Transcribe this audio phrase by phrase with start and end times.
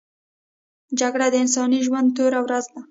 [0.99, 2.79] جګړه د انساني ژوند توره ورځ ده